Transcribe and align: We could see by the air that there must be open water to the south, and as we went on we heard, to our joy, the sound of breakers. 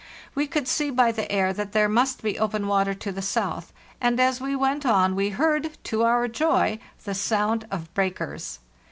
We 0.33 0.47
could 0.47 0.67
see 0.67 0.89
by 0.89 1.11
the 1.11 1.31
air 1.31 1.53
that 1.53 1.73
there 1.73 1.87
must 1.87 2.23
be 2.23 2.39
open 2.39 2.65
water 2.65 2.95
to 2.95 3.11
the 3.11 3.21
south, 3.21 3.71
and 4.01 4.19
as 4.19 4.41
we 4.41 4.55
went 4.55 4.83
on 4.83 5.13
we 5.13 5.29
heard, 5.29 5.77
to 5.83 6.01
our 6.05 6.27
joy, 6.27 6.79
the 7.03 7.13
sound 7.13 7.67
of 7.69 7.93
breakers. 7.93 8.57